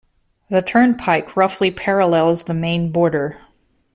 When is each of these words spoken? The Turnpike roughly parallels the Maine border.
The 0.49 0.63
Turnpike 0.63 1.37
roughly 1.37 1.69
parallels 1.69 2.45
the 2.45 2.55
Maine 2.55 2.91
border. 2.91 3.39